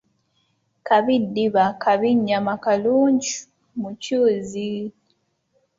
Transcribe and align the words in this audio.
Kabi 0.87 1.13
ddiba 1.23 1.63
kabi 1.83 2.09
nnyama 2.17 2.53
kalungi 2.63 3.33
"mucuuzi" 3.79 4.71